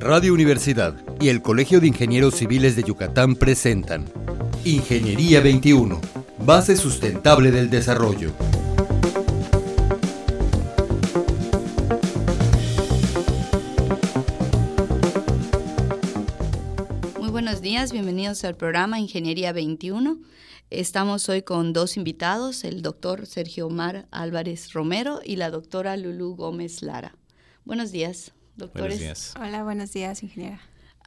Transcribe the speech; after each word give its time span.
Radio 0.00 0.32
Universidad 0.32 0.94
y 1.20 1.28
el 1.28 1.42
Colegio 1.42 1.80
de 1.80 1.88
Ingenieros 1.88 2.36
Civiles 2.36 2.76
de 2.76 2.84
Yucatán 2.84 3.34
presentan 3.34 4.04
Ingeniería 4.64 5.40
21, 5.40 6.00
base 6.38 6.76
sustentable 6.76 7.50
del 7.50 7.68
desarrollo. 7.68 8.32
Muy 17.18 17.30
buenos 17.30 17.60
días, 17.60 17.90
bienvenidos 17.90 18.44
al 18.44 18.54
programa 18.54 19.00
Ingeniería 19.00 19.52
21. 19.52 20.16
Estamos 20.70 21.28
hoy 21.28 21.42
con 21.42 21.72
dos 21.72 21.96
invitados, 21.96 22.62
el 22.62 22.82
doctor 22.82 23.26
Sergio 23.26 23.66
Omar 23.66 24.06
Álvarez 24.12 24.72
Romero 24.72 25.20
y 25.24 25.34
la 25.34 25.50
doctora 25.50 25.96
Lulú 25.96 26.36
Gómez 26.36 26.82
Lara. 26.82 27.16
Buenos 27.64 27.90
días 27.90 28.32
doctores. 28.58 28.98
Buenos 28.98 29.00
días. 29.00 29.34
Hola, 29.40 29.64
buenos 29.64 29.92
días, 29.92 30.22
ingeniera. 30.22 30.60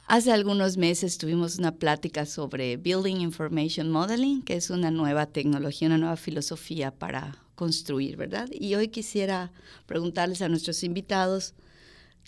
Hace 0.06 0.32
algunos 0.32 0.76
meses 0.76 1.16
tuvimos 1.16 1.58
una 1.58 1.76
plática 1.76 2.26
sobre 2.26 2.76
Building 2.76 3.20
Information 3.20 3.90
Modeling, 3.90 4.42
que 4.42 4.56
es 4.56 4.68
una 4.70 4.90
nueva 4.90 5.26
tecnología, 5.26 5.88
una 5.88 5.98
nueva 5.98 6.16
filosofía 6.16 6.90
para 6.90 7.36
construir, 7.54 8.16
¿verdad? 8.16 8.48
Y 8.52 8.74
hoy 8.74 8.88
quisiera 8.88 9.52
preguntarles 9.86 10.42
a 10.42 10.48
nuestros 10.48 10.82
invitados 10.82 11.54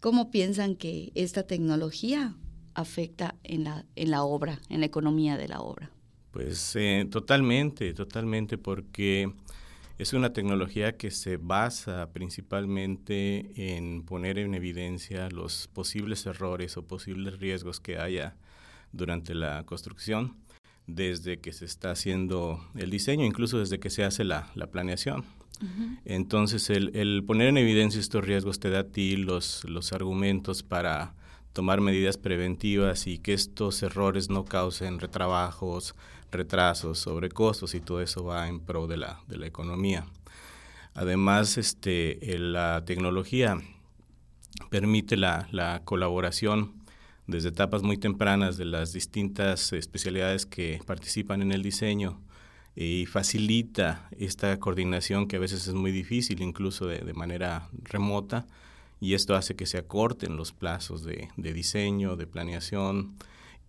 cómo 0.01 0.31
piensan 0.31 0.77
que 0.77 1.11
esta 1.15 1.43
tecnología 1.43 2.37
afecta 2.75 3.35
en 3.43 3.65
la, 3.65 3.85
en 3.97 4.11
la 4.11 4.23
obra, 4.23 4.61
en 4.69 4.81
la 4.81 4.87
economía 4.87 5.37
de 5.37 5.49
la 5.49 5.61
obra. 5.61 5.91
Pues 6.31 6.75
eh, 6.77 7.07
totalmente, 7.11 7.93
totalmente, 7.95 8.59
porque 8.59 9.33
es 9.97 10.13
una 10.13 10.33
tecnología 10.33 10.97
que 10.97 11.11
se 11.11 11.37
basa 11.37 12.11
principalmente 12.13 13.77
en 13.77 14.03
poner 14.03 14.39
en 14.39 14.55
evidencia 14.55 15.29
los 15.31 15.69
posibles 15.73 16.27
errores 16.27 16.77
o 16.77 16.87
posibles 16.87 17.39
riesgos 17.39 17.79
que 17.81 17.99
haya 17.99 18.37
durante 18.93 19.35
la 19.35 19.65
construcción, 19.65 20.37
desde 20.87 21.39
que 21.39 21.53
se 21.53 21.65
está 21.65 21.93
haciendo 21.93 22.61
el 22.75 22.91
diseño, 22.91 23.25
incluso 23.25 23.59
desde 23.59 23.79
que 23.79 23.91
se 23.91 24.05
hace 24.05 24.25
la, 24.25 24.51
planeación. 24.73 25.25
Entonces, 26.05 26.69
el, 26.69 27.23
poner 27.25 27.49
en 27.49 27.59
evidencia 27.59 28.01
estos 28.01 28.25
riesgos 28.25 28.59
te 28.59 28.71
da 28.71 28.81
a 28.81 28.89
ti 28.89 29.17
los, 29.17 29.65
los 29.65 29.93
argumentos 29.93 30.63
para 30.63 31.15
tomar 31.55 31.81
medidas 31.81 32.19
preventivas 32.19 33.07
y 33.07 33.19
que 33.19 33.33
estos 33.33 33.83
errores 33.83 34.29
no 34.29 34.45
causen 34.45 34.99
retrabajos, 34.99 35.95
retrasos, 36.31 36.99
sobrecostos 36.99 37.75
y 37.75 37.81
todo 37.81 38.03
eso 38.03 38.25
va 38.25 38.49
en 38.49 38.59
pro 38.61 38.87
de 38.89 38.97
la, 38.99 39.21
de 39.29 39.39
la 39.39 39.47
economía. 39.47 40.05
Además, 40.95 41.57
este, 41.57 42.19
la 42.39 42.85
tecnología 42.85 43.57
permite 44.69 45.17
la, 45.17 45.49
la, 45.53 45.83
colaboración 45.85 46.75
desde 47.29 47.51
etapas 47.51 47.83
muy 47.83 47.99
tempranas 47.99 48.57
de 48.57 48.65
las 48.65 48.93
distintas 48.93 49.73
especialidades 49.73 50.47
que 50.47 50.81
participan 50.85 51.41
en 51.41 51.53
el 51.53 51.63
diseño 51.63 52.21
y 52.75 53.07
facilita 53.07 54.09
esta 54.19 54.59
coordinación 54.59 55.29
que 55.29 55.37
a 55.37 55.41
veces 55.41 55.69
es 55.69 55.75
muy 55.75 55.93
difícil, 55.93 56.43
incluso 56.43 56.87
de, 56.87 56.99
de 56.99 57.15
manera 57.15 57.69
remota, 57.85 58.45
y 59.05 59.13
esto 59.13 59.37
hace 59.37 59.55
que 59.55 59.67
se 59.67 59.77
acorten 59.77 60.39
los 60.39 60.53
plazos 60.53 61.05
de, 61.05 61.29
de 61.37 61.53
diseño, 61.53 62.17
de 62.17 62.27
planeación, 62.27 63.17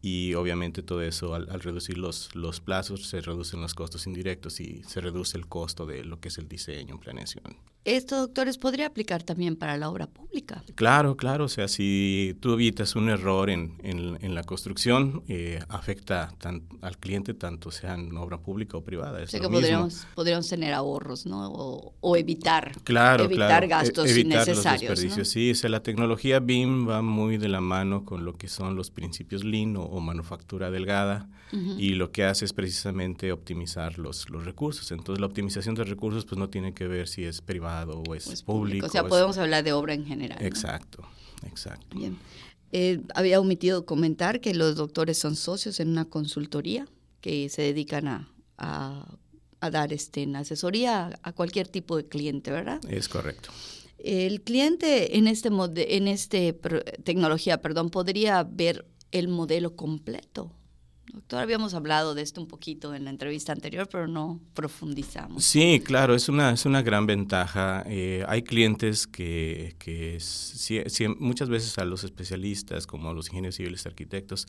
y 0.06 0.36
obviamente 0.36 0.84
todo 0.84 1.02
eso 1.02 1.34
al, 1.34 1.48
reducir 1.48 1.98
los, 1.98 2.30
los 2.36 2.62
plazos 2.62 3.08
se 3.08 3.22
reducen 3.22 3.60
los 3.60 3.74
costos 3.74 4.06
indirectos 4.06 4.60
y 4.60 4.84
se 4.84 5.02
reduce 5.02 5.36
el 5.36 5.48
costo 5.48 5.88
de 5.88 6.06
lo 6.06 6.20
que 6.20 6.28
es 6.28 6.38
el 6.38 6.48
diseño, 6.48 7.00
planeación. 7.00 7.58
Esto, 7.86 8.18
doctores, 8.18 8.58
podría 8.58 8.88
aplicar 8.88 9.22
también 9.22 9.56
para 9.56 9.78
la 9.78 9.90
obra 9.92 10.08
pública. 10.08 10.64
Claro, 10.74 11.16
claro. 11.16 11.46
O 11.46 11.48
sea, 11.48 11.68
si 11.68 12.36
tú 12.40 12.54
evitas 12.54 12.96
un 12.96 13.10
error 13.10 13.52
en, 13.52 13.78
en, 13.84 14.34
la 14.34 14.44
construcción, 14.44 15.24
eh, 15.28 15.60
afecta 15.70 16.34
al 16.82 16.98
cliente 16.98 17.36
tanto 17.36 17.70
sea 17.70 17.94
en 17.94 18.18
obra 18.18 18.40
pública 18.40 18.76
o 18.78 18.84
privada. 18.84 19.22
o 19.24 19.28
sea 19.28 19.40
que 19.40 19.48
podríamos, 19.48 20.08
podríamos, 20.16 20.50
tener 20.50 20.74
ahorros, 20.74 21.28
¿no? 21.28 21.48
O, 21.48 22.16
evitar, 22.16 22.72
claro, 22.84 23.26
evitar 23.26 23.68
gastos 23.68 24.10
e-, 24.10 24.22
innecesarios. 24.22 24.90
Los 24.90 25.00
desperdicios. 25.00 25.28
Sí, 25.28 25.52
o 25.52 25.56
sea, 25.56 25.70
la 25.70 25.84
tecnología 25.84 26.40
BIM 26.40 26.90
va 26.90 27.04
muy 27.04 27.38
de 27.38 27.50
la 27.50 27.62
mano 27.62 28.04
con 28.04 28.26
lo 28.26 28.34
que 28.34 28.48
son 28.48 28.76
los 28.76 28.90
principios 28.90 29.44
Lean 29.44 29.78
o, 29.78 29.95
manufactura 30.02 30.72
delgada 30.72 31.30
y 31.78 31.94
lo 31.94 32.12
que 32.12 32.26
hace 32.26 32.44
es 32.44 32.52
precisamente 32.52 33.32
optimizar 33.32 33.98
los, 33.98 34.30
los 34.30 34.44
recursos. 34.44 34.92
Entonces, 34.92 35.22
la 35.22 35.28
optimización 35.28 35.76
de 35.76 35.86
recursos 35.86 36.26
pues 36.26 36.38
no 36.38 36.50
tiene 36.50 36.74
que 36.74 36.88
ver 36.88 37.08
si 37.08 37.24
es 37.24 37.42
privada 37.42 37.94
o 37.94 38.14
es, 38.14 38.44
público. 38.44 38.88
O 38.88 38.90
sea, 38.90 39.08
podemos 39.08 39.38
hablar 39.38 39.64
de 39.64 39.72
obra 39.72 39.94
en 39.94 40.06
general. 40.06 40.44
Exacto, 40.44 41.08
exacto. 41.46 41.98
Bien. 41.98 42.18
Eh, 42.72 43.02
había 43.14 43.40
omitido 43.40 43.86
comentar 43.86 44.42
que 44.42 44.54
los 44.54 44.76
doctores 44.76 45.18
son 45.18 45.38
socios 45.38 45.80
en 45.80 45.90
una 45.90 46.06
consultoría 46.06 46.88
que 47.22 47.48
se 47.48 47.62
dedican 47.62 48.08
a, 48.08 48.30
a, 48.58 49.18
dar 49.72 49.94
este, 49.94 50.28
asesoría 50.36 51.18
a 51.24 51.32
cualquier 51.32 51.68
tipo 51.68 51.96
de 51.98 52.06
cliente, 52.08 52.52
¿verdad? 52.52 52.82
Es 52.90 53.08
correcto. 53.08 53.50
El 53.98 54.42
cliente 54.42 55.18
en 55.18 55.28
este 55.28 55.50
en 55.50 56.08
este 56.08 56.54
tecnología, 57.04 57.62
perdón, 57.62 57.90
podría 57.90 58.44
ver 58.44 58.86
el 59.20 59.28
modelo 59.28 59.76
completo 59.76 60.52
Doctor, 61.16 61.40
habíamos 61.40 61.74
hablado 61.74 62.14
de 62.16 62.22
esto 62.22 62.42
un 62.42 62.48
poquito 62.48 62.94
en 62.94 63.06
la 63.06 63.10
entrevista 63.10 63.54
anterior, 63.54 63.88
pero 63.90 64.08
no 64.08 64.42
profundizamos. 64.54 65.46
Sí, 65.46 65.82
claro, 65.84 66.14
es 66.16 66.28
una, 66.30 66.52
es 66.52 66.66
una 66.66 66.82
gran 66.82 67.06
ventaja. 67.06 67.84
Eh, 67.88 68.26
hay 68.28 68.42
clientes 68.42 69.08
que, 69.08 69.76
que 69.80 70.18
muchas 71.20 71.48
veces 71.48 71.78
a 71.78 71.86
los 71.86 72.04
especialistas, 72.04 72.86
como 72.86 73.10
a 73.10 73.14
los 73.14 73.28
ingenieros 73.28 73.56
civiles 73.56 73.86
arquitectos, 73.86 74.48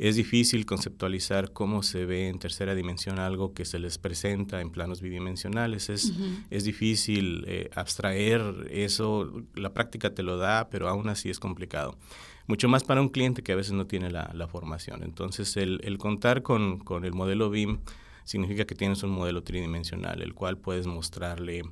es 0.00 0.16
difícil 0.16 0.64
conceptualizar 0.64 1.52
cómo 1.52 1.82
se 1.82 2.06
ve 2.06 2.28
en 2.28 2.38
tercera 2.38 2.74
dimensión 2.74 3.18
algo 3.18 3.52
que 3.52 3.66
se 3.66 3.78
les 3.78 3.98
presenta 3.98 4.62
en 4.62 4.70
planos 4.70 5.02
bidimensionales. 5.02 5.90
Es, 5.90 6.14
es 6.48 6.64
difícil 6.64 7.44
eh, 7.46 7.68
abstraer 7.74 8.66
eso, 8.70 9.44
la 9.54 9.74
práctica 9.74 10.14
te 10.14 10.22
lo 10.22 10.38
da, 10.38 10.70
pero 10.70 10.88
aún 10.88 11.10
así 11.10 11.28
es 11.28 11.38
complicado 11.38 11.98
mucho 12.46 12.66
más 12.68 12.82
para 12.82 13.00
un 13.00 13.10
cliente 13.10 13.42
que 13.42 13.52
a 13.52 13.56
veces 13.56 13.72
no 13.72 13.86
tiene 13.86 14.10
la, 14.10 14.48
formación. 14.48 15.02
Entonces, 15.04 15.56
el, 15.56 15.98
contar 15.98 16.42
con, 16.42 16.82
el 17.04 17.12
modelo 17.12 17.48
BIM 17.48 17.78
significa 18.24 18.64
que 18.64 18.74
tienes 18.74 19.02
un 19.02 19.10
modelo 19.10 19.42
tridimensional, 19.42 20.20
el 20.20 20.34
cual 20.34 20.58
puedes 20.58 20.86
mostrarle 20.86 21.62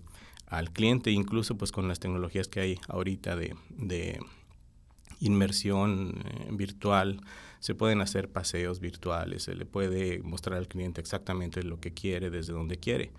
al 0.47 0.71
cliente, 0.71 1.11
incluso 1.11 1.57
pues 1.57 1.73
con 1.73 1.89
las 1.89 1.99
tecnologías 1.99 2.47
que 2.47 2.61
hay 2.61 2.79
ahorita 2.89 3.37
de, 3.37 4.21
inmersión 5.21 6.23
eh, 6.25 6.49
virtual, 6.51 7.21
se 7.61 7.75
pueden 7.75 8.01
hacer 8.01 8.29
paseos 8.29 8.81
virtuales, 8.81 9.45
se 9.45 9.55
le 9.55 9.67
puede 9.67 10.23
mostrar 10.23 10.59
al 10.59 10.69
cliente 10.69 11.01
exactamente 11.01 11.63
lo 11.63 11.81
que 11.81 11.93
quiere 11.93 12.31
desde 12.31 12.53
donde 12.53 12.77
quiere 12.77 13.11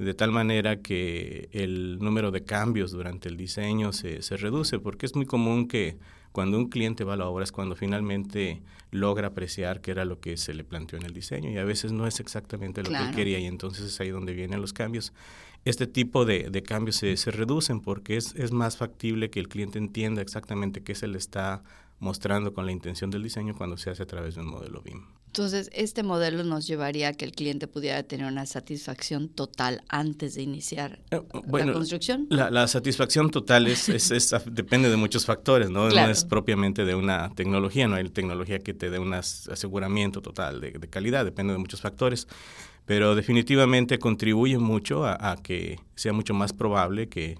de 0.00 0.14
tal 0.14 0.32
manera 0.32 0.80
que 0.80 1.48
el 1.52 1.98
número 1.98 2.30
de 2.30 2.44
cambios 2.44 2.90
durante 2.90 3.28
el 3.28 3.36
diseño 3.36 3.92
se, 3.92 4.22
se 4.22 4.36
reduce, 4.36 4.78
porque 4.78 5.06
es 5.06 5.14
muy 5.14 5.26
común 5.26 5.68
que 5.68 5.98
cuando 6.32 6.56
un 6.56 6.68
cliente 6.68 7.04
va 7.04 7.14
a 7.14 7.16
la 7.16 7.26
obra 7.26 7.44
es 7.44 7.52
cuando 7.52 7.74
finalmente 7.74 8.62
logra 8.90 9.28
apreciar 9.28 9.80
qué 9.80 9.90
era 9.90 10.04
lo 10.04 10.20
que 10.20 10.36
se 10.36 10.54
le 10.54 10.64
planteó 10.64 10.98
en 10.98 11.04
el 11.04 11.12
diseño 11.12 11.50
y 11.50 11.58
a 11.58 11.64
veces 11.64 11.92
no 11.92 12.06
es 12.06 12.20
exactamente 12.20 12.82
lo 12.82 12.90
que 12.90 12.96
él 12.96 13.14
quería 13.14 13.38
y 13.38 13.46
entonces 13.46 13.86
es 13.86 14.00
ahí 14.00 14.10
donde 14.10 14.32
vienen 14.32 14.60
los 14.60 14.72
cambios. 14.72 15.12
Este 15.64 15.86
tipo 15.86 16.24
de, 16.24 16.48
de 16.50 16.62
cambios 16.62 16.96
se, 16.96 17.16
se, 17.16 17.30
reducen 17.30 17.80
porque 17.80 18.16
es, 18.16 18.34
es 18.36 18.50
más 18.50 18.76
factible 18.76 19.28
que 19.28 19.40
el 19.40 19.48
cliente 19.48 19.78
entienda 19.78 20.22
exactamente 20.22 20.82
qué 20.82 20.94
se 20.94 21.06
le 21.06 21.18
está 21.18 21.62
mostrando 22.00 22.52
con 22.52 22.66
la 22.66 22.72
intención 22.72 23.10
del 23.10 23.22
diseño 23.22 23.54
cuando 23.56 23.76
se 23.76 23.90
hace 23.90 24.02
a 24.02 24.06
través 24.06 24.34
de 24.34 24.40
un 24.40 24.48
modelo 24.48 24.82
BIM. 24.82 25.04
Entonces, 25.26 25.70
este 25.72 26.02
modelo 26.02 26.42
nos 26.42 26.66
llevaría 26.66 27.08
a 27.08 27.12
que 27.12 27.24
el 27.24 27.30
cliente 27.30 27.68
pudiera 27.68 28.02
tener 28.02 28.26
una 28.26 28.46
satisfacción 28.46 29.28
total 29.28 29.84
antes 29.88 30.34
de 30.34 30.42
iniciar 30.42 30.98
eh, 31.12 31.22
la 31.52 31.72
construcción. 31.72 32.26
La, 32.30 32.66
satisfacción 32.66 33.30
total 33.30 33.68
es, 33.68 33.88
es, 33.88 34.34
depende 34.46 34.90
de 34.90 34.96
muchos 34.96 35.26
factores, 35.26 35.70
¿no? 35.70 35.88
No 35.88 36.08
es 36.08 36.24
propiamente 36.24 36.84
de 36.84 36.96
una 36.96 37.32
tecnología, 37.36 37.86
no 37.86 37.94
hay 37.94 38.08
tecnología 38.08 38.58
que 38.58 38.74
te 38.74 38.90
dé 38.90 38.98
un 38.98 39.14
aseguramiento 39.14 40.20
total 40.20 40.60
de, 40.60 40.72
de 40.72 40.88
calidad, 40.88 41.24
depende 41.24 41.52
de 41.52 41.60
muchos 41.60 41.80
factores 41.80 42.26
pero 42.86 43.14
definitivamente 43.14 43.98
contribuye 43.98 44.58
mucho 44.58 45.06
a, 45.06 45.36
que 45.42 45.78
sea 45.94 46.12
mucho 46.12 46.34
más 46.34 46.52
probable 46.52 47.08
que, 47.08 47.38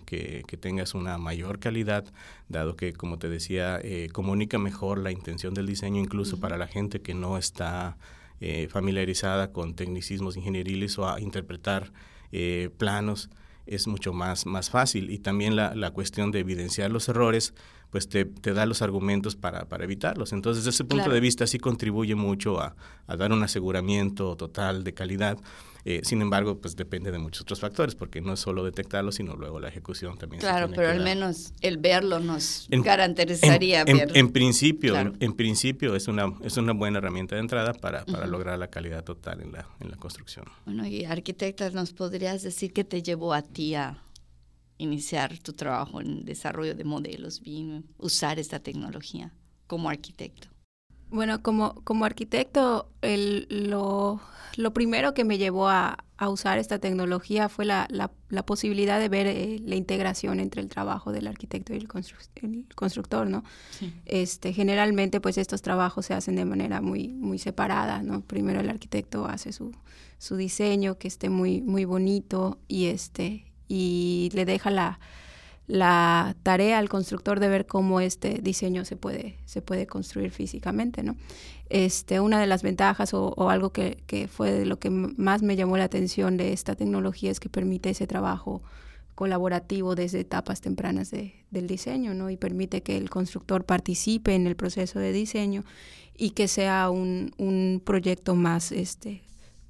tengas 0.61 0.95
una 0.95 1.19
mayor 1.19 1.59
calidad, 1.59 2.05
dado 2.49 2.77
que, 2.77 2.93
como 2.93 3.19
te 3.19 3.29
decía, 3.29 3.81
eh, 3.83 4.09
comunica 4.13 4.59
mejor 4.59 4.99
la 4.99 5.11
intención 5.11 5.55
del 5.55 5.67
diseño, 5.67 6.01
incluso 6.01 6.39
para 6.39 6.57
la 6.57 6.67
gente 6.67 7.01
que 7.01 7.15
no 7.15 7.37
está 7.37 7.97
eh, 8.41 8.69
familiarizada 8.71 9.53
con 9.53 9.75
tecnicismos 9.75 10.37
ingenieriles 10.37 10.99
o 10.99 11.09
a 11.09 11.21
interpretar 11.21 11.93
eh, 12.33 12.71
planos 12.79 13.29
es 13.67 13.87
mucho 13.87 14.13
más, 14.13 14.47
más 14.47 14.71
fácil. 14.71 15.11
Y 15.11 15.19
también 15.19 15.57
la, 15.57 15.75
la, 15.75 15.91
cuestión 15.91 16.31
de 16.31 16.41
evidenciar 16.41 16.91
los 16.91 17.09
errores, 17.09 17.55
pues 17.91 18.09
te, 18.09 18.25
da 18.25 18.67
los 18.67 18.83
argumentos 18.83 19.37
para, 19.37 19.67
evitarlos. 19.81 20.33
Entonces, 20.33 20.65
desde 20.65 20.77
ese 20.77 20.85
punto 20.85 21.11
de 21.11 21.21
vista 21.21 21.47
sí 21.47 21.59
contribuye 21.59 22.15
mucho 22.15 22.61
a, 22.61 22.77
a 23.07 23.17
dar 23.17 23.33
un 23.33 23.43
aseguramiento 23.43 24.37
total 24.37 24.85
de 24.85 24.95
calidad 24.95 25.39
eh, 25.85 26.01
sin 26.05 26.21
embargo, 26.21 26.59
pues 26.61 26.77
depende 26.77 27.11
de 27.11 27.19
muchos 27.19 27.43
otros 27.43 27.61
factores, 27.61 27.95
porque 27.95 28.21
no 28.21 28.35
es 28.35 28.41
solo 28.41 28.65
detectarlo, 28.65 29.13
sino 29.13 29.35
luego 29.35 29.61
la 29.61 29.69
ejecución 29.69 30.19
también. 30.19 30.41
Claro, 30.41 30.71
pero 30.75 30.91
al 30.91 31.01
menos 31.01 31.53
el 31.61 31.79
verlo 31.79 32.21
nos 32.21 32.69
garantizaría 32.71 33.83
en, 33.83 34.11
En, 34.15 34.33
principio, 34.33 34.97
en, 34.99 35.33
principio 35.33 35.97
es 35.97 36.09
una, 36.09 36.33
es 36.43 36.57
una 36.57 36.73
buena 36.73 36.99
herramienta 36.99 37.35
de 37.37 37.41
entrada 37.41 37.73
para, 37.73 38.05
para 38.05 38.27
lograr 38.27 38.59
la 38.59 38.69
calidad 38.69 39.05
total 39.05 39.41
en 39.41 39.53
la, 39.53 39.67
en 39.81 39.91
la 39.91 39.97
construcción. 39.97 40.47
Bueno, 40.67 40.87
y 40.87 41.05
arquitectas, 41.05 41.73
¿nos 41.73 41.93
podrías 41.93 42.43
decir 42.43 42.73
qué 42.73 42.85
te 42.85 43.03
llevó 43.03 43.33
a 43.33 43.43
ti 43.43 43.75
a 43.75 44.03
iniciar 44.81 45.39
tu 45.39 45.53
trabajo 45.53 46.01
en 46.01 46.25
desarrollo 46.25 46.75
de 46.75 46.85
modelos 46.85 47.41
BIM, 47.41 47.85
usar 47.99 48.39
esta 48.39 48.61
tecnología 48.61 49.33
como 49.67 49.89
arquitecto? 49.89 50.49
Bueno, 51.11 51.43
como, 51.43 51.75
como 51.83 52.05
arquitecto, 52.05 52.89
el, 53.03 53.47
lo, 53.51 54.21
lo 54.57 54.73
primero 54.73 55.13
que 55.13 55.25
me 55.25 55.39
llevó 55.39 55.69
a, 55.69 56.05
a 56.17 56.29
usar 56.29 56.59
esta 56.59 56.79
tecnología 56.79 57.49
fue 57.49 57.65
la, 57.65 57.89
la, 57.91 58.13
la 58.29 58.47
posibilidad 58.47 59.01
de 59.01 59.09
ver 59.09 59.27
eh, 59.27 59.59
la 59.65 59.75
integración 59.75 60.39
entre 60.39 60.61
el 60.61 60.69
trabajo 60.69 61.11
del 61.11 61.27
arquitecto 61.27 61.73
y 61.73 61.79
el, 61.79 61.89
el 62.43 62.67
constructor, 62.77 63.27
¿no? 63.27 63.43
Este, 64.07 64.53
generalmente, 64.53 65.21
pues 65.21 65.37
estos 65.37 65.63
trabajos 65.63 66.07
se 66.07 66.15
hacen 66.15 66.37
de 66.37 66.45
manera 66.45 66.81
muy, 66.81 67.09
muy 67.09 67.39
separada, 67.39 68.03
¿no? 68.03 68.21
Primero 68.21 68.61
el 68.61 68.71
arquitecto 68.71 69.27
hace 69.27 69.53
su, 69.53 69.73
su 70.19 70.37
diseño 70.37 70.97
que 70.97 71.09
esté 71.09 71.29
muy, 71.29 71.61
muy 71.61 71.85
bonito 71.87 72.61
y, 72.69 72.87
este, 72.87 73.50
y 73.71 74.31
le 74.35 74.45
deja 74.45 74.71
la 74.71 74.99
la 75.71 76.35
tarea 76.43 76.79
al 76.79 76.89
constructor 76.89 77.39
de 77.39 77.49
ver 77.49 77.67
cómo 77.67 78.01
este 78.01 78.41
diseño 78.43 78.85
se 78.85 78.97
puede, 78.97 79.37
se 79.45 79.63
puede 79.63 79.87
construir 79.87 80.33
físicamente. 80.33 81.03
Este, 81.69 82.19
una 82.19 82.41
de 82.41 82.49
las 82.49 82.65
ventajas 82.65 83.15
o, 83.15 83.51
algo 83.51 83.71
que, 83.71 84.03
que, 84.09 84.27
fue 84.27 84.65
lo 84.65 84.81
que 84.81 84.91
más 84.91 85.43
me 85.43 85.55
llamó 85.55 85.77
la 85.77 85.85
atención 85.85 86.37
de 86.37 86.53
esta 86.53 86.75
tecnología 86.75 87.31
es 87.31 87.39
que 87.39 87.49
permite 87.49 87.91
ese 87.91 88.09
trabajo 88.09 88.63
colaborativo 89.15 89.95
desde 89.95 90.21
etapas 90.21 90.61
tempranas 90.61 91.13
de, 91.13 91.35
del 91.53 91.69
diseño, 91.69 92.15
¿no? 92.15 92.31
Y 92.31 92.37
permite 92.37 92.83
que 92.83 92.97
el 92.97 93.09
constructor 93.09 93.65
participe 93.65 94.35
en 94.35 94.49
el 94.49 94.57
proceso 94.57 94.99
de 94.99 95.13
diseño 95.13 95.63
y 96.17 96.31
que 96.31 96.49
sea 96.49 96.91
un, 96.91 97.33
un 97.39 97.81
proyecto 97.85 98.35
más 98.35 98.73
este, 98.73 99.23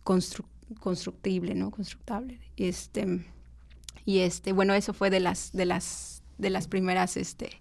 constructible, 0.02 1.54
¿no? 1.54 1.70
Constructable. 1.70 2.38
Este, 2.56 3.20
y 4.04 4.20
este, 4.20 4.52
bueno, 4.52 4.74
eso 4.74 4.92
fue 4.92 5.10
de 5.10 5.20
las, 5.20 5.52
de 5.52 5.66
las, 5.66 6.22
de 6.38 6.50
las 6.50 6.68
primeras, 6.68 7.16
este, 7.16 7.60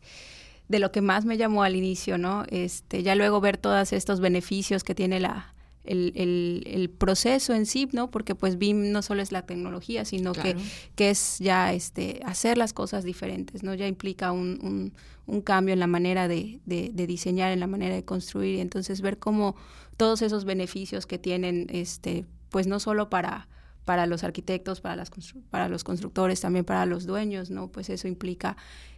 de 0.67 0.79
lo 0.79 0.91
que 0.91 1.01
más 1.01 1.25
me 1.25 1.37
llamó 1.37 1.63
al 1.63 1.75
inicio, 1.75 2.17
¿no? 2.17 2.45
Este, 2.49 3.03
ya 3.03 3.15
luego 3.15 3.41
ver 3.41 3.57
todos 3.57 3.91
estos 3.93 4.19
beneficios 4.19 4.83
que 4.83 4.95
tiene 4.95 5.19
la, 5.19 5.53
el, 5.83 6.11
el, 6.15 6.63
el, 6.67 6.89
proceso 6.89 7.53
en 7.53 7.65
sí, 7.65 7.89
¿no? 7.91 8.11
Porque 8.11 8.35
pues 8.35 8.57
BIM 8.57 8.91
no 8.91 9.01
solo 9.01 9.21
es 9.21 9.31
la 9.31 9.45
tecnología, 9.45 10.05
sino 10.05 10.33
que, 10.33 10.55
que, 10.95 11.09
es 11.09 11.39
ya 11.39 11.73
este, 11.73 12.21
hacer 12.25 12.57
las 12.57 12.73
cosas 12.73 13.03
diferentes, 13.03 13.63
¿no? 13.63 13.73
Ya 13.73 13.87
implica 13.87 14.31
un, 14.31 14.59
un, 14.61 14.93
un 15.25 15.41
cambio 15.41 15.73
en 15.73 15.79
la 15.79 15.87
manera 15.87 16.27
de, 16.27 16.59
de, 16.65 16.91
de, 16.93 17.07
diseñar, 17.07 17.51
en 17.51 17.59
la 17.59 17.67
manera 17.67 17.95
de 17.95 18.05
construir, 18.05 18.55
y 18.55 18.61
entonces 18.61 19.01
ver 19.01 19.17
cómo 19.17 19.55
todos 19.97 20.21
esos 20.21 20.45
beneficios 20.45 21.07
que 21.07 21.17
tienen, 21.17 21.67
este, 21.69 22.25
pues 22.49 22.67
no 22.67 22.79
solo 22.79 23.09
para 23.09 23.47
para 23.89 24.05
los 24.05 24.23
arquitectos, 24.23 24.81
para, 24.81 24.95
las 24.95 25.09
para 25.49 25.67
los 25.67 25.83
constructores, 25.83 26.39
también 26.39 26.63
para 26.63 26.85
los 26.85 27.07
dueños, 27.07 27.49
¿no? 27.49 27.71
Pues 27.71 27.89
eso 27.89 28.07
implica 28.07 28.55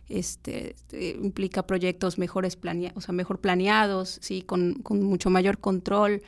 este, 0.10 0.72
este 0.72 1.12
implica 1.12 1.66
proyectos 1.66 2.18
mejores 2.18 2.58
planea 2.58 2.92
o 2.96 3.00
sea, 3.00 3.14
mejor 3.14 3.40
planeados, 3.40 4.20
sí, 4.22 4.42
con, 4.42 4.74
con, 4.84 5.02
mucho 5.02 5.30
mayor 5.30 5.60
control, 5.60 6.24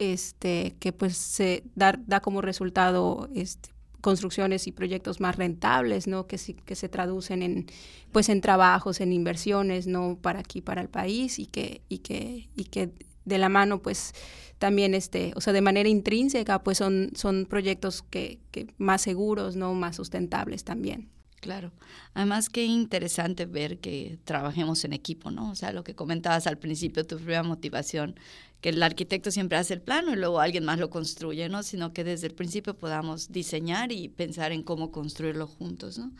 este, 0.00 0.74
que 0.80 0.92
pues 0.92 1.16
se 1.16 1.62
da, 1.76 1.96
da 2.08 2.18
como 2.18 2.40
resultado 2.42 3.28
este, 3.36 3.70
construcciones 4.00 4.66
y 4.66 4.72
proyectos 4.72 5.20
más 5.20 5.36
rentables, 5.36 6.08
¿no? 6.08 6.26
Que, 6.26 6.38
que 6.38 6.74
se 6.74 6.88
traducen 6.88 7.44
en, 7.44 7.66
pues, 8.10 8.28
en 8.30 8.40
trabajos, 8.40 9.00
en 9.00 9.12
inversiones, 9.12 9.86
¿no? 9.86 10.18
Para 10.20 10.40
aquí, 10.40 10.60
para 10.60 10.80
el 10.80 10.88
país 10.88 11.38
y 11.38 11.46
que, 11.46 11.82
y 11.88 11.98
que, 11.98 12.48
y 12.56 12.64
que 12.64 12.90
de 13.28 13.38
la 13.38 13.48
mano, 13.48 13.80
pues, 13.80 14.14
también, 14.58 14.94
este, 14.94 15.32
o 15.36 15.40
sea, 15.40 15.52
de 15.52 15.60
manera 15.60 15.88
intrínseca, 15.88 16.62
pues 16.62 16.78
son, 16.78 17.10
son 17.14 17.46
proyectos 17.46 18.02
que, 18.02 18.40
más 18.76 19.02
seguros, 19.02 19.56
¿no? 19.56 19.74
Más 19.74 19.96
sustentables 19.96 20.64
también. 20.64 21.08
Claro. 21.40 21.72
Además, 22.14 22.48
qué 22.48 22.64
interesante 22.64 23.46
ver 23.46 23.78
que 23.78 24.18
trabajemos 24.24 24.84
en 24.84 24.92
equipo, 24.92 25.30
¿no? 25.30 25.52
O 25.52 25.54
sea, 25.54 25.72
lo 25.72 25.84
que 25.84 25.94
comentabas 25.94 26.48
al 26.48 26.58
principio, 26.58 27.06
tu 27.06 27.16
primera 27.16 27.44
motivación, 27.44 28.18
que 28.60 28.70
el 28.70 28.82
arquitecto 28.82 29.30
siempre 29.30 29.56
hace 29.56 29.74
el 29.74 29.80
plano 29.80 30.12
y 30.12 30.16
luego 30.16 30.40
alguien 30.40 30.64
más 30.64 30.80
lo 30.80 30.90
construye, 30.90 31.48
¿no? 31.48 31.62
Sino 31.62 31.92
que 31.92 32.02
desde 32.02 32.26
el 32.26 32.34
principio 32.34 32.76
podamos 32.76 33.30
diseñar 33.30 33.92
y 33.92 34.08
pensar 34.08 34.50
en 34.50 34.64
cómo 34.64 34.90
construirlo 34.90 35.46
juntos, 35.46 35.98
¿no? 35.98 36.10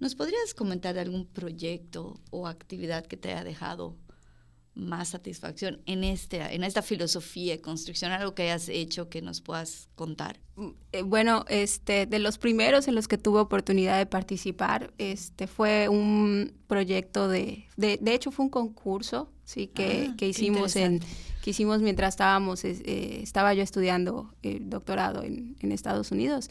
¿Nos 0.00 0.14
podrías 0.14 0.54
comentar 0.54 0.98
algún 0.98 1.26
proyecto 1.26 2.18
o 2.30 2.48
actividad 2.48 3.04
que 3.04 3.18
te 3.18 3.32
haya 3.32 3.44
dejado 3.44 3.96
más 4.74 5.08
satisfacción 5.10 5.80
en, 5.86 6.04
este, 6.04 6.40
en 6.54 6.64
esta 6.64 6.82
filosofía 6.82 7.52
de 7.52 7.60
construcción, 7.60 8.12
algo 8.12 8.34
que 8.34 8.44
hayas 8.44 8.68
hecho 8.68 9.08
que 9.08 9.22
nos 9.22 9.40
puedas 9.40 9.88
contar? 9.94 10.40
Mm, 10.56 10.68
eh, 10.92 11.02
bueno, 11.02 11.44
este, 11.48 12.06
de 12.06 12.18
los 12.18 12.38
primeros 12.38 12.88
en 12.88 12.94
los 12.94 13.08
que 13.08 13.18
tuve 13.18 13.40
oportunidad 13.40 13.98
de 13.98 14.06
participar, 14.06 14.92
este, 14.98 15.46
fue 15.46 15.88
un 15.88 16.52
proyecto 16.66 17.28
de, 17.28 17.66
de, 17.76 17.98
de 18.00 18.14
hecho 18.14 18.30
fue 18.30 18.46
un 18.46 18.50
concurso, 18.50 19.30
sí, 19.44 19.68
que, 19.68 20.08
ah, 20.10 20.14
que 20.16 20.28
hicimos 20.28 20.76
en, 20.76 21.00
que 21.42 21.50
hicimos 21.50 21.82
mientras 21.82 22.14
estábamos, 22.14 22.64
eh, 22.64 23.20
estaba 23.22 23.52
yo 23.54 23.62
estudiando 23.62 24.34
el 24.42 24.56
eh, 24.56 24.60
doctorado 24.62 25.22
en, 25.22 25.56
en 25.60 25.72
Estados 25.72 26.10
Unidos. 26.10 26.50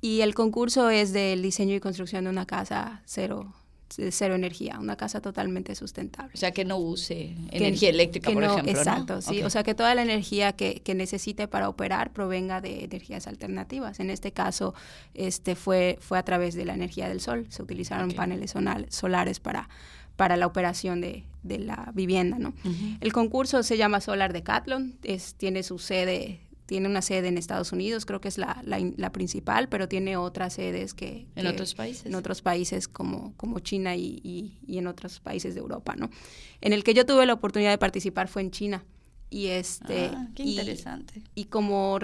Y 0.00 0.20
el 0.20 0.34
concurso 0.34 0.90
es 0.90 1.12
del 1.12 1.42
diseño 1.42 1.74
y 1.74 1.80
construcción 1.80 2.24
de 2.24 2.30
una 2.30 2.46
casa 2.46 3.02
cero, 3.04 3.52
cero 3.88 4.34
energía, 4.34 4.78
una 4.78 4.96
casa 4.96 5.20
totalmente 5.20 5.74
sustentable. 5.74 6.32
O 6.34 6.36
sea, 6.36 6.52
que 6.52 6.64
no 6.64 6.76
use 6.76 7.34
energía 7.50 7.90
eléctrica, 7.90 8.30
por 8.30 8.44
ejemplo. 8.44 8.70
Exacto, 8.70 9.22
sí. 9.22 9.42
O 9.42 9.50
sea, 9.50 9.62
que 9.62 9.74
toda 9.74 9.94
la 9.94 10.02
energía 10.02 10.52
que, 10.52 10.80
que, 10.82 10.94
necesite 10.94 11.48
para 11.48 11.68
operar 11.68 12.12
provenga 12.12 12.60
de 12.60 12.84
energías 12.84 13.26
alternativas. 13.26 14.00
En 14.00 14.10
este 14.10 14.32
caso, 14.32 14.74
este 15.14 15.54
fue, 15.54 15.98
fue 16.00 16.18
a 16.18 16.22
través 16.22 16.54
de 16.54 16.64
la 16.64 16.74
energía 16.74 17.08
del 17.08 17.20
sol. 17.20 17.46
Se 17.48 17.62
utilizaron 17.62 18.12
paneles 18.12 18.54
solares 18.90 19.40
para, 19.40 19.68
para 20.16 20.36
la 20.36 20.46
operación 20.46 21.00
de, 21.00 21.24
de 21.42 21.58
la 21.58 21.90
vivienda, 21.94 22.38
¿no? 22.38 22.54
El 23.00 23.12
concurso 23.12 23.62
se 23.62 23.76
llama 23.76 24.00
Solar 24.00 24.32
Decathlon, 24.32 24.98
es, 25.02 25.34
tiene 25.34 25.62
su 25.62 25.78
sede 25.78 26.40
tiene 26.68 26.86
una 26.86 27.00
sede 27.00 27.28
en 27.28 27.38
Estados 27.38 27.72
Unidos, 27.72 28.04
creo 28.04 28.20
que 28.20 28.28
es 28.28 28.36
la, 28.36 28.62
la, 28.62 29.10
principal, 29.10 29.70
pero 29.70 29.88
tiene 29.88 30.18
otras 30.18 30.52
sedes 30.52 30.92
que... 30.92 31.26
En 31.34 31.46
otros 31.46 31.74
países. 31.74 32.04
En 32.04 32.14
otros 32.14 32.42
países 32.42 32.88
como, 32.88 33.32
como 33.38 33.60
China 33.60 33.96
y, 33.96 34.20
y, 34.22 34.76
en 34.76 34.86
otros 34.86 35.18
países 35.18 35.54
de 35.54 35.60
Europa, 35.60 35.96
¿no? 35.96 36.10
En 36.60 36.74
el 36.74 36.84
que 36.84 36.92
yo 36.92 37.06
tuve 37.06 37.24
la 37.24 37.32
oportunidad 37.32 37.70
de 37.70 37.78
participar 37.78 38.28
fue 38.28 38.42
en 38.42 38.50
China. 38.50 38.84
Y 39.30 39.46
este... 39.46 40.10
Ah, 40.12 40.28
qué 40.34 40.42
interesante. 40.42 41.22
Y, 41.34 41.46
como, 41.46 41.98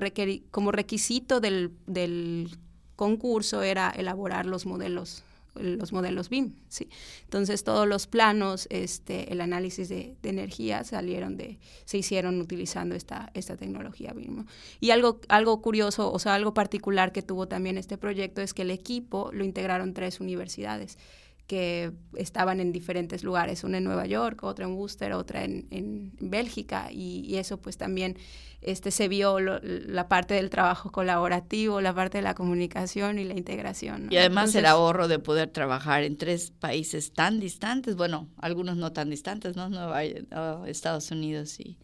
como 0.50 0.72
requisito 0.72 1.40
del, 1.40 1.72
del 1.86 2.56
concurso 2.96 3.60
era 3.60 3.90
elaborar 3.90 4.46
los 4.46 4.64
modelos 4.64 5.24
los 5.54 5.92
modelos 5.92 6.28
BIM, 6.28 6.54
¿sí? 6.68 6.88
Entonces 7.24 7.64
todos 7.64 7.86
los 7.86 8.06
planos, 8.06 8.66
este, 8.70 9.32
el 9.32 9.40
análisis 9.40 9.88
de, 9.88 10.16
energía 10.22 10.84
salieron 10.84 11.36
de, 11.36 11.58
se 11.84 11.98
hicieron 11.98 12.40
utilizando 12.40 12.94
esta, 12.94 13.30
esta 13.34 13.56
tecnología 13.56 14.12
BIM. 14.12 14.46
Y 14.80 14.90
algo, 14.90 15.20
algo 15.28 15.60
curioso, 15.62 16.12
o 16.12 16.18
sea, 16.18 16.34
algo 16.34 16.54
particular 16.54 17.12
que 17.12 17.22
tuvo 17.22 17.46
también 17.48 17.78
este 17.78 17.98
proyecto 17.98 18.40
es 18.40 18.54
que 18.54 18.62
el 18.62 18.70
equipo 18.70 19.30
lo 19.32 19.44
integraron 19.44 19.94
tres 19.94 20.20
universidades 20.20 20.98
que 21.46 21.92
estaban 22.16 22.60
en 22.60 22.72
diferentes 22.72 23.22
lugares, 23.22 23.64
una 23.64 23.78
en 23.78 23.84
Nueva 23.84 24.06
York, 24.06 24.42
otra 24.44 24.64
en 24.64 24.72
Worcester, 24.72 25.12
otra 25.12 25.44
en, 25.44 25.66
en 25.70 26.12
Bélgica, 26.18 26.90
y, 26.90 27.36
eso 27.36 27.60
pues 27.60 27.76
también 27.76 28.16
este, 28.62 28.90
se 28.90 29.08
vio 29.08 29.38
la 29.40 30.08
parte 30.08 30.34
del 30.34 30.48
trabajo 30.48 30.90
colaborativo, 30.90 31.82
la 31.82 31.94
parte 31.94 32.18
de 32.18 32.22
la 32.22 32.34
comunicación 32.34 33.18
y 33.18 33.24
la 33.24 33.34
integración. 33.34 34.08
Y 34.10 34.16
además 34.16 34.54
el 34.54 34.64
ahorro 34.64 35.06
de 35.06 35.18
poder 35.18 35.50
trabajar 35.50 36.02
en 36.02 36.16
tres 36.16 36.50
países 36.50 37.12
tan 37.12 37.40
distantes, 37.40 37.96
bueno, 37.96 38.28
algunos 38.38 38.76
no 38.76 38.92
tan 38.92 39.10
distantes, 39.10 39.54
¿no? 39.54 39.68
Nueva, 39.68 40.00
uh, 40.02 40.64
Estados 40.64 41.10
Unidos, 41.10 41.60
y, 41.60 41.78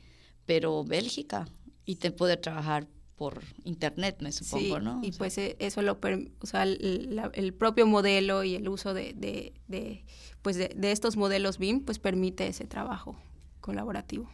pero 0.47 0.85
Bélgica, 0.85 1.47
y 1.85 1.97
te 1.97 2.13
poder 2.13 2.41
trabajar 2.41 2.87
por 3.21 3.43
internet, 3.65 4.17
me 4.21 4.33
supongo, 4.33 4.81
¿no? 4.81 5.03
Y 5.03 5.13
pues 5.13 5.37
eh, 5.37 5.55
eso 5.59 5.83
lo, 5.83 5.99
o 6.41 6.47
sea, 6.47 6.63
el, 6.63 7.55
propio 7.59 7.87
modelo 7.87 8.45
y 8.45 8.55
el 8.55 8.67
uso 8.67 8.95
de, 8.95 9.13
de, 9.13 9.53
de 9.69 10.07
pues 10.41 10.57
de, 10.57 10.75
estos 10.91 11.19
modelos 11.19 11.59
BIM, 11.59 11.85
pues 11.85 11.99
permite 11.99 12.47
ese 12.47 12.65
trabajo 12.65 13.19
colaborativo. 13.61 14.31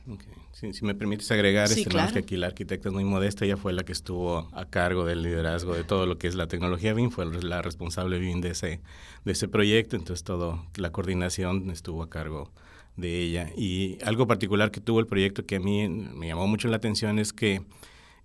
si 0.53 0.85
me 0.85 0.95
permites 0.95 1.29
agregar, 1.33 1.67
este, 1.69 1.85
que 1.85 2.19
aquí 2.21 2.37
la 2.37 2.47
arquitecta 2.47 2.89
es 2.89 2.95
muy 2.95 3.03
modesta, 3.03 3.45
ella 3.45 3.57
fue 3.57 3.73
la 3.73 3.83
que 3.83 3.91
estuvo 3.91 4.49
a 4.53 4.67
cargo 4.67 5.05
del 5.05 5.25
liderazgo 5.25 5.75
de 5.75 5.83
todo 5.83 6.07
lo 6.07 6.17
que 6.17 6.29
es 6.29 6.37
la 6.37 6.47
tecnología 6.47 6.95
BIM, 6.95 7.11
fue 7.11 7.27
la 7.43 7.63
responsable 7.63 8.21
BIM 8.21 8.41
de 8.41 8.51
ese, 8.51 8.81
de 9.25 9.33
ese 9.33 9.49
proyecto, 9.49 9.97
entonces 9.97 10.23
todo, 10.23 10.65
la 10.77 10.93
coordinación 10.93 11.73
estuvo 11.73 12.05
a 12.05 12.09
cargo 12.09 12.53
de 12.95 13.21
ella. 13.21 13.51
Y 13.57 13.99
algo 14.05 14.29
particular 14.29 14.71
que 14.71 14.81
tuvo 14.81 15.01
el 15.01 15.09
proyecto 15.09 15.45
que 15.45 15.57
a 15.57 15.61
mí 15.61 15.89
me 15.89 16.29
llamó 16.29 16.47
mucho 16.47 16.69
la 16.69 16.77
atención 16.77 17.19
es 17.19 17.33
que 17.33 17.63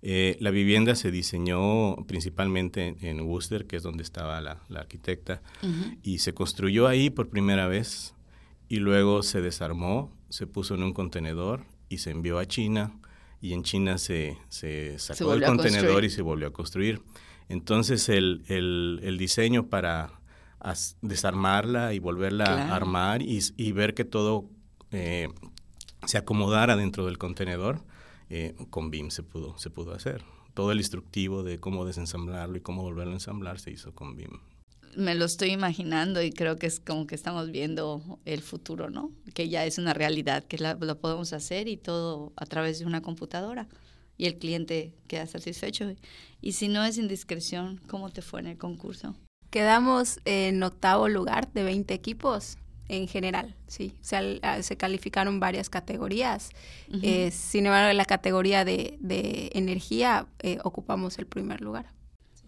eh, 0.04 0.36
la 0.40 0.50
vivienda 0.50 0.96
se 0.96 1.12
diseñó 1.12 1.96
principalmente 2.06 2.96
en 3.00 3.20
Worcester, 3.20 3.66
que 3.66 3.76
es 3.76 3.84
donde 3.84 4.02
estaba 4.02 4.40
la, 4.40 4.60
arquitecta, 4.74 5.42
y 6.02 6.18
se 6.18 6.34
construyó 6.34 6.88
ahí 6.88 7.08
por 7.08 7.28
primera 7.28 7.68
vez 7.68 8.14
y 8.68 8.76
luego 8.76 9.22
se 9.22 9.40
desarmó, 9.40 10.12
se 10.28 10.48
puso 10.48 10.74
en 10.74 10.82
un 10.82 10.92
contenedor 10.92 11.64
y 11.88 11.98
se 11.98 12.10
envió 12.10 12.38
a 12.38 12.46
China 12.46 12.98
y 13.40 13.52
en 13.52 13.62
China 13.62 13.98
se, 13.98 14.38
se 14.48 14.98
sacó 14.98 15.34
el 15.34 15.44
contenedor 15.44 16.04
y 16.04 16.10
se 16.10 16.22
volvió 16.22 16.48
a 16.48 16.52
construir. 16.52 17.00
Entonces 17.48 18.08
el, 18.08 18.42
el, 18.48 19.18
diseño 19.18 19.68
para 19.68 20.20
desarmarla 21.00 21.92
y 21.92 21.98
volverla 21.98 22.44
a 22.44 22.74
armar 22.74 23.22
y, 23.22 23.40
y, 23.56 23.72
ver 23.72 23.94
que 23.94 24.04
todo 24.04 24.48
eh, 24.90 25.28
se 26.06 26.18
acomodara 26.18 26.76
dentro 26.76 27.04
del 27.04 27.18
contenedor, 27.18 27.82
eh, 28.34 28.54
con 28.70 28.90
BIM 28.90 29.10
se 29.10 29.22
pudo, 29.22 29.58
se 29.58 29.68
pudo 29.68 29.92
hacer. 29.94 30.24
Todo 30.54 30.72
el 30.72 30.78
instructivo 30.78 31.42
de 31.42 31.60
cómo 31.60 31.84
desensamblarlo 31.84 32.56
y 32.56 32.60
cómo 32.60 32.82
volverlo 32.82 33.12
a 33.12 33.16
ensamblar 33.16 33.60
se 33.60 33.70
hizo 33.70 33.94
con 33.94 34.16
BIM 34.16 34.40
me 34.94 35.14
lo 35.14 35.24
estoy 35.24 35.50
imaginando 35.50 36.22
y 36.22 36.32
creo 36.32 36.56
que 36.56 36.66
es 36.66 36.80
como 36.80 37.06
que 37.06 37.14
estamos 37.14 37.50
viendo 37.50 38.18
el 38.24 38.42
futuro, 38.42 38.90
¿no? 38.90 39.10
Que 39.34 39.48
ya 39.48 39.64
es 39.64 39.78
una 39.78 39.94
realidad, 39.94 40.44
que 40.44 40.58
lo 40.58 40.98
podemos 40.98 41.32
hacer 41.32 41.68
y 41.68 41.76
todo 41.76 42.32
a 42.36 42.46
través 42.46 42.78
de 42.78 42.84
una 42.84 43.00
computadora 43.00 43.68
y 44.18 44.26
el 44.26 44.38
cliente 44.38 44.94
queda 45.08 45.26
satisfecho. 45.26 45.94
Y 46.40 46.52
si 46.52 46.68
no 46.68 46.84
es 46.84 46.98
indiscreción, 46.98 47.80
¿cómo 47.86 48.10
te 48.10 48.22
fue 48.22 48.40
en 48.40 48.48
el 48.48 48.58
concurso? 48.58 49.16
Quedamos 49.50 50.20
en 50.24 50.62
octavo 50.62 51.08
lugar 51.08 51.50
de 51.52 51.62
20 51.62 51.92
equipos 51.94 52.56
en 52.88 53.08
general, 53.08 53.54
sí. 53.66 53.94
Se, 54.00 54.40
se 54.60 54.76
calificaron 54.76 55.40
varias 55.40 55.70
categorías. 55.70 56.50
Eh, 57.02 57.30
sin 57.30 57.66
embargo, 57.66 57.90
en 57.90 57.96
la 57.96 58.04
categoría 58.04 58.64
de, 58.64 58.98
energía 59.54 60.26
eh, 60.40 60.58
ocupamos 60.64 61.18
el 61.18 61.26
primer 61.26 61.60
lugar. 61.60 61.86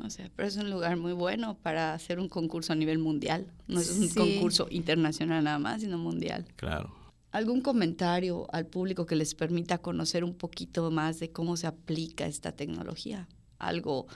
O 0.05 0.11
sea, 0.11 0.29
pero 0.35 0.49
es 0.49 0.57
un 0.57 0.71
lugar 0.71 0.97
muy 0.97 1.13
bueno 1.13 1.57
para 1.63 1.95
hacer 1.95 2.19
un 2.19 2.29
concurso 2.29 2.73
a 2.73 2.77
nivel 2.77 2.99
mundial. 2.99 3.47
No 3.69 3.81
es 3.81 3.91
un 3.91 4.09
concurso 4.09 4.67
internacional 4.71 5.45
nada 5.45 5.59
más, 5.59 5.83
sino 5.83 5.99
mundial. 5.99 6.47
Claro. 6.57 6.93
¿Algún 7.31 7.61
comentario 7.63 8.47
al 8.53 8.67
público 8.67 9.07
que 9.07 9.17
les 9.17 9.35
permita 9.35 9.79
conocer 9.79 10.25
un 10.25 10.35
poquito 10.35 10.91
más 10.91 11.21
de 11.21 11.31
cómo 11.31 11.57
se 11.57 11.67
aplica 11.67 12.27
esta 12.27 12.53
tecnología? 12.53 13.29
Algo, 13.59 14.07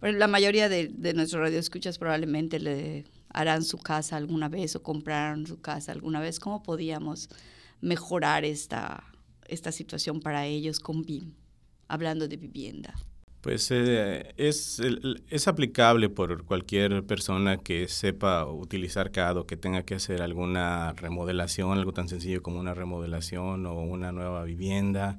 la 0.00 0.26
mayoría 0.26 0.68
de, 0.68 0.88
de 0.88 1.14
nuestros 1.14 1.42
radioescuchas 1.42 1.98
probablemente 1.98 2.60
le 2.60 3.04
harán 3.32 3.64
su 3.64 3.78
casa 3.78 4.16
alguna 4.16 4.48
vez 4.48 4.76
o 4.76 4.82
comprarán 4.82 5.46
su 5.46 5.60
casa 5.60 5.92
alguna 5.92 6.20
vez. 6.20 6.38
¿Cómo 6.40 6.62
podíamos 6.62 7.28
mejorar 7.80 8.44
esta, 8.44 9.04
esta 9.46 9.72
situación 9.72 10.20
para 10.20 10.46
ellos 10.46 10.80
con 10.80 11.02
BIM, 11.02 11.32
hablando 11.88 12.28
de 12.28 12.36
vivienda? 12.36 12.94
Pues 13.40 13.72
eh, 13.72 14.34
es, 14.36 14.80
es 15.28 15.48
aplicable 15.48 16.08
por 16.08 16.44
cualquier 16.44 17.04
persona 17.04 17.56
que 17.56 17.88
sepa 17.88 18.46
utilizar 18.46 19.10
CAD 19.10 19.38
o 19.38 19.46
que 19.46 19.56
tenga 19.56 19.82
que 19.82 19.96
hacer 19.96 20.22
alguna 20.22 20.92
remodelación, 20.92 21.72
algo 21.76 21.92
tan 21.92 22.08
sencillo 22.08 22.40
como 22.40 22.60
una 22.60 22.72
remodelación 22.72 23.66
o 23.66 23.80
una 23.80 24.12
nueva 24.12 24.44
vivienda 24.44 25.18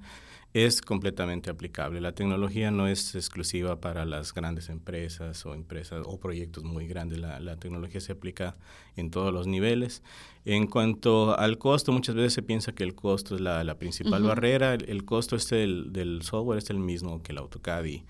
es 0.53 0.81
completamente 0.81 1.49
aplicable. 1.49 1.99
La 1.99 2.11
tecnología 2.11 2.69
no 2.69 2.87
es 2.87 3.15
exclusiva 3.15 3.81
para 3.81 4.05
las 4.05 4.35
grandes 4.35 4.69
empresas 4.69 5.43
o 5.47 5.55
empresas 5.55 6.03
o 6.05 6.19
proyectos 6.19 6.63
muy 6.63 6.87
grandes. 6.87 7.17
La, 7.19 7.57
tecnología 7.57 7.99
se 7.99 8.11
aplica 8.11 8.55
en 8.95 9.09
todos 9.09 9.33
los 9.33 9.47
niveles. 9.47 10.03
En 10.45 10.67
cuanto 10.67 11.37
al 11.37 11.57
costo, 11.57 11.91
muchas 11.91 12.13
veces 12.13 12.33
se 12.33 12.43
piensa 12.43 12.71
que 12.73 12.83
el 12.83 12.93
costo 12.93 13.33
es 13.35 13.41
la, 13.41 13.77
principal 13.79 14.21
barrera. 14.23 14.75
El, 14.75 15.05
costo 15.05 15.35
es 15.35 15.51
el, 15.51 15.91
del 15.91 16.21
software 16.21 16.59
es 16.59 16.69
el 16.69 16.77
mismo 16.77 17.23
que 17.23 17.31
el 17.31 17.39
AutoCAD 17.39 17.85
y, 17.85 18.03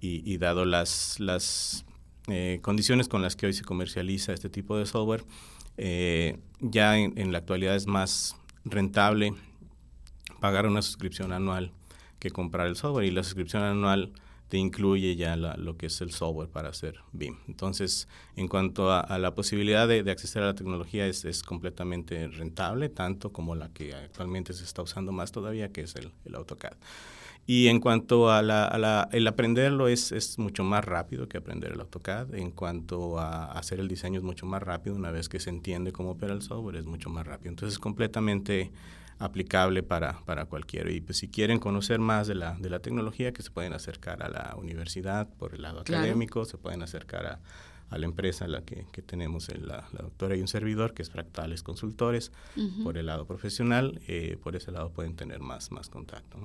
y, 0.00 0.38
dado 0.38 0.64
las, 0.64 1.20
las 1.20 1.84
eh, 2.28 2.60
condiciones 2.62 3.06
con 3.06 3.20
las 3.20 3.36
que 3.36 3.46
hoy 3.46 3.52
se 3.52 3.64
comercializa 3.64 4.32
este 4.32 4.48
tipo 4.48 4.78
de 4.78 4.86
software, 4.86 5.24
eh, 5.76 6.38
ya 6.60 6.98
en, 6.98 7.18
en 7.18 7.32
la 7.32 7.38
actualidad 7.38 7.76
es 7.76 7.86
más 7.86 8.36
rentable 8.64 9.34
pagar 10.40 10.66
una 10.66 10.82
suscripción 10.82 11.32
anual 11.32 11.72
que 12.22 12.30
comprar 12.30 12.68
el 12.68 12.76
software 12.76 13.04
y 13.04 13.10
la 13.10 13.24
suscripción 13.24 13.64
anual 13.64 14.12
te 14.48 14.56
incluye 14.56 15.16
ya 15.16 15.34
lo 15.34 15.76
que 15.76 15.86
es 15.86 16.00
el 16.02 16.12
software 16.12 16.48
para 16.48 16.68
hacer 16.68 17.00
BIM. 17.10 17.36
Entonces, 17.48 18.06
en 18.36 18.46
cuanto 18.46 18.92
a, 18.92 19.18
la 19.18 19.34
posibilidad 19.34 19.88
de, 19.88 20.08
acceder 20.08 20.44
a 20.44 20.48
la 20.48 20.54
tecnología, 20.54 21.06
es, 21.06 21.42
completamente 21.42 22.28
rentable, 22.28 22.90
tanto 22.90 23.32
como 23.32 23.56
la 23.56 23.70
que 23.70 23.92
actualmente 23.92 24.52
se 24.52 24.62
está 24.62 24.82
usando 24.82 25.10
más 25.10 25.32
todavía, 25.32 25.72
que 25.72 25.80
es 25.80 25.96
el, 25.96 26.12
AutoCAD. 26.32 26.74
Y 27.44 27.66
en 27.66 27.80
cuanto 27.80 28.30
a, 28.30 28.40
la, 28.40 29.08
el 29.10 29.26
aprenderlo, 29.26 29.88
es, 29.88 30.12
es, 30.12 30.38
mucho 30.38 30.62
más 30.62 30.84
rápido 30.84 31.28
que 31.28 31.38
aprender 31.38 31.72
el 31.72 31.80
AutoCAD. 31.80 32.34
En 32.36 32.52
cuanto 32.52 33.18
a 33.18 33.46
hacer 33.46 33.80
el 33.80 33.88
diseño, 33.88 34.18
es 34.18 34.24
mucho 34.24 34.46
más 34.46 34.62
rápido. 34.62 34.94
Una 34.94 35.10
vez 35.10 35.28
que 35.28 35.40
se 35.40 35.50
entiende 35.50 35.90
cómo 35.90 36.12
opera 36.12 36.34
el 36.34 36.42
software, 36.42 36.76
es 36.76 36.86
mucho 36.86 37.10
más 37.10 37.26
rápido. 37.26 37.48
Entonces, 37.48 37.72
es 37.72 37.78
completamente 37.80 38.70
aplicable 39.22 39.82
para, 39.82 40.20
para 40.24 40.46
cualquiera. 40.46 40.90
Y 40.90 41.00
pues 41.00 41.18
si 41.18 41.28
quieren 41.28 41.58
conocer 41.58 42.00
más 42.00 42.26
de 42.26 42.34
la, 42.34 42.54
de 42.54 42.68
la 42.68 42.80
tecnología, 42.80 43.32
que 43.32 43.42
se 43.42 43.50
pueden 43.50 43.72
acercar 43.72 44.22
a 44.22 44.28
la 44.28 44.56
universidad 44.56 45.28
por 45.38 45.54
el 45.54 45.62
lado 45.62 45.80
académico, 45.80 46.44
se 46.44 46.58
pueden 46.58 46.82
acercar 46.82 47.26
a, 47.26 47.40
a, 47.90 47.98
la 47.98 48.06
empresa 48.06 48.48
la 48.48 48.62
que, 48.62 48.86
que 48.90 49.00
tenemos, 49.00 49.48
la, 49.60 49.88
la, 49.92 50.02
doctora 50.02 50.36
y 50.36 50.40
un 50.40 50.48
servidor, 50.48 50.92
que 50.92 51.02
es 51.02 51.10
Fractales 51.10 51.62
Consultores, 51.62 52.32
por 52.82 52.98
el 52.98 53.06
lado 53.06 53.24
profesional, 53.26 54.00
eh, 54.08 54.36
por 54.42 54.56
ese 54.56 54.72
lado 54.72 54.90
pueden 54.90 55.14
tener 55.14 55.38
más, 55.38 55.70
más 55.70 55.88
contacto. 55.88 56.38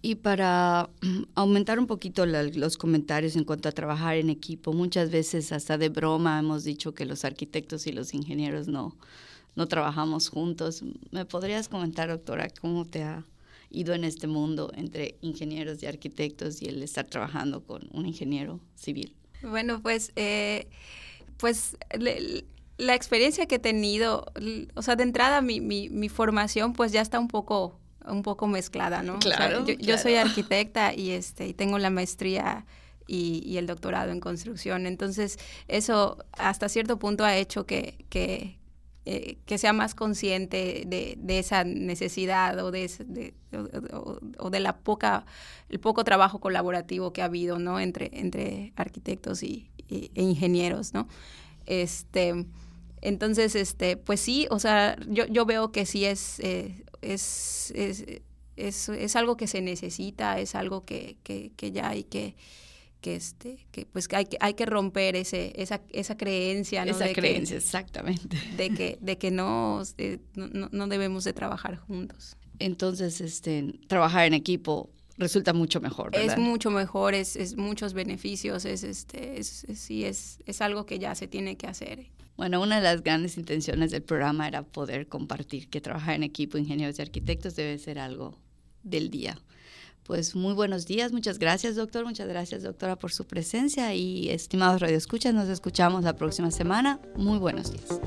Y 0.00 0.16
para 0.16 0.88
aumentar 1.34 1.80
un 1.80 1.88
poquito 1.88 2.26
los 2.26 2.76
comentarios 2.76 3.34
en 3.34 3.44
cuanto 3.44 3.68
a 3.68 3.72
trabajar 3.72 4.16
en 4.16 4.30
equipo, 4.30 4.72
muchas 4.72 5.10
veces 5.10 5.50
hasta 5.50 5.78
de 5.78 5.88
broma 5.88 6.38
hemos 6.38 6.62
dicho 6.62 6.94
que 6.94 7.06
los 7.06 7.24
arquitectos 7.24 7.88
y 7.88 7.92
los 7.92 8.14
ingenieros 8.14 8.68
no, 8.68 8.96
no 9.56 9.66
trabajamos 9.66 10.28
juntos. 10.28 10.82
¿Me 11.10 11.24
podrías 11.24 11.68
comentar, 11.68 12.08
doctora, 12.08 12.48
cómo 12.60 12.84
te 12.84 13.02
ha 13.02 13.24
ido 13.70 13.94
en 13.94 14.04
este 14.04 14.26
mundo 14.26 14.70
entre 14.74 15.16
ingenieros 15.20 15.82
y 15.82 15.86
arquitectos 15.86 16.62
y 16.62 16.66
el 16.66 16.82
estar 16.82 17.06
trabajando 17.06 17.64
con 17.64 17.88
un 17.92 18.06
ingeniero 18.06 18.60
civil? 18.74 19.14
Bueno, 19.42 19.80
pues, 19.82 20.12
eh, 20.16 20.68
pues 21.36 21.76
la 22.78 22.94
experiencia 22.94 23.46
que 23.46 23.56
he 23.56 23.60
tenido, 23.60 24.26
o 24.74 24.82
sea, 24.82 24.96
de 24.96 25.02
entrada 25.02 25.40
mi, 25.40 25.60
mi, 25.60 26.08
formación 26.08 26.72
pues 26.72 26.92
ya 26.92 27.00
está 27.00 27.18
un 27.18 27.28
poco 27.28 27.78
un 28.06 28.22
poco 28.22 28.46
mezclada, 28.46 29.02
¿no? 29.02 29.18
Claro, 29.18 29.64
yo, 29.66 29.96
soy 29.96 30.16
arquitecta 30.16 30.92
y 30.94 31.10
este 31.10 31.48
y 31.48 31.54
tengo 31.54 31.78
la 31.78 31.88
maestría 31.88 32.66
y, 33.06 33.42
y, 33.46 33.56
el 33.56 33.66
doctorado 33.66 34.12
en 34.12 34.20
construcción. 34.20 34.86
Entonces, 34.86 35.38
eso 35.68 36.18
hasta 36.32 36.68
cierto 36.68 36.98
punto 36.98 37.24
ha 37.24 37.36
hecho 37.36 37.64
que, 37.64 38.04
que, 38.10 38.58
eh, 39.06 39.36
que 39.44 39.58
sea 39.58 39.74
más 39.74 39.94
consciente 39.94 40.84
de, 40.86 41.38
esa 41.38 41.62
necesidad 41.64 42.58
o 42.64 42.70
de, 42.70 42.90
de 43.06 43.34
o, 44.38 44.50
de 44.50 44.60
la 44.60 44.78
poca, 44.78 45.26
el 45.68 45.78
poco 45.78 46.04
trabajo 46.04 46.40
colaborativo 46.40 47.12
que 47.12 47.20
ha 47.20 47.26
habido, 47.26 47.58
¿no? 47.58 47.80
Entre, 47.80 48.10
entre 48.14 48.72
arquitectos 48.76 49.42
y, 49.42 49.70
e 49.90 50.22
ingenieros, 50.22 50.94
¿no? 50.94 51.06
Este, 51.66 52.46
entonces, 53.02 53.54
este, 53.54 53.98
pues 53.98 54.20
sí, 54.20 54.46
o 54.50 54.58
sea, 54.58 54.96
yo, 55.06 55.26
yo 55.26 55.44
veo 55.44 55.70
que 55.70 55.84
sí 55.84 56.06
es, 56.06 56.40
eh, 56.40 56.82
es, 57.02 57.72
es, 57.76 58.06
es, 58.56 58.88
es, 58.88 59.16
algo 59.16 59.36
que 59.36 59.46
se 59.46 59.60
necesita, 59.60 60.40
es 60.40 60.54
algo 60.54 60.86
que, 60.86 61.18
que, 61.22 61.52
que 61.56 61.72
ya 61.72 61.90
hay 61.90 62.04
que 62.04 62.36
que 63.04 63.16
este 63.16 63.66
que 63.70 63.84
pues 63.84 64.08
hay 64.12 64.24
que 64.24 64.38
hay 64.40 64.54
que 64.54 64.64
romper 64.64 65.14
ese 65.14 65.52
esa, 65.56 65.82
esa 65.92 66.16
creencia 66.16 66.86
¿no? 66.86 66.92
esa 66.92 67.12
creencia 67.12 67.58
exactamente 67.58 68.38
de 68.56 68.70
que 68.70 68.96
de 69.02 69.18
que 69.18 69.30
no, 69.30 69.82
no, 70.34 70.70
no 70.72 70.86
debemos 70.86 71.24
de 71.24 71.34
trabajar 71.34 71.76
juntos 71.76 72.38
entonces 72.58 73.20
este 73.20 73.74
trabajar 73.88 74.24
en 74.24 74.32
equipo 74.32 74.88
resulta 75.18 75.52
mucho 75.52 75.82
mejor 75.82 76.12
¿verdad? 76.12 76.32
es 76.32 76.38
mucho 76.38 76.70
mejor 76.70 77.12
es, 77.12 77.36
es 77.36 77.58
muchos 77.58 77.92
beneficios 77.92 78.64
es 78.64 78.84
este 78.84 79.38
es, 79.38 79.66
sí 79.74 80.06
es 80.06 80.38
es 80.46 80.62
algo 80.62 80.86
que 80.86 80.98
ya 80.98 81.14
se 81.14 81.28
tiene 81.28 81.58
que 81.58 81.66
hacer 81.66 82.06
bueno, 82.38 82.60
una 82.60 82.76
de 82.76 82.82
las 82.82 83.02
grandes 83.04 83.36
intenciones 83.36 83.92
del 83.92 84.02
programa 84.02 84.48
era 84.48 84.62
poder 84.64 85.06
compartir 85.06 85.68
que 85.68 85.80
trabajar 85.80 86.16
en 86.16 86.24
equipo, 86.24 86.58
ingenieros 86.58 86.98
y 86.98 87.02
arquitectos 87.02 87.54
debe 87.54 87.78
ser 87.78 88.00
algo 88.00 88.40
del 88.82 89.08
día. 89.08 89.38
Pues 90.06 90.36
muy 90.36 90.52
buenos 90.52 90.86
días, 90.86 91.12
muchas 91.12 91.38
gracias 91.38 91.76
doctor, 91.76 92.04
muchas 92.04 92.28
gracias 92.28 92.62
doctora 92.62 92.96
por 92.96 93.10
su 93.10 93.24
presencia 93.24 93.94
y 93.94 94.28
estimados 94.28 94.82
radioescuchas, 94.82 95.32
nos 95.32 95.48
escuchamos 95.48 96.04
la 96.04 96.14
próxima 96.14 96.50
semana. 96.50 97.00
Muy 97.16 97.38
buenos 97.38 97.72
días. 97.72 97.98